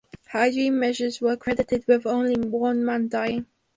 Hygiene 0.31 0.79
measures 0.79 1.21
were 1.21 1.37
credited 1.37 1.83
with 1.87 2.07
only 2.07 2.33
one 2.49 2.83
man 2.83 3.07
dying. 3.07 3.45